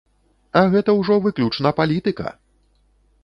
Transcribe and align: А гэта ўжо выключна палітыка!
А 0.59 0.61
гэта 0.75 0.95
ўжо 0.99 1.15
выключна 1.27 1.71
палітыка! 1.79 2.27